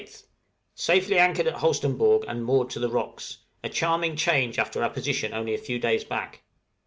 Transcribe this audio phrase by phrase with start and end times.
[0.73, 5.31] _Safely anchored at Holsteinborg, and moored to the rocks; a charming change, after our position
[5.31, 6.41] only a few days back.